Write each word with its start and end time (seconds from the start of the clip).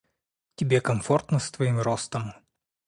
Тебе 0.55 0.81
комфортно 0.81 1.37
с 1.37 1.51
твоим 1.51 1.79
ростом? 1.79 2.33